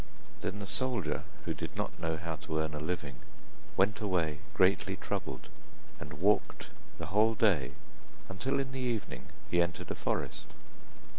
[0.41, 3.17] Then the soldier did not know how to earn a living,
[3.77, 5.47] went away greatly troubled,
[5.99, 7.73] and walked the whole day,
[8.27, 10.45] until in the evening he entered a forest.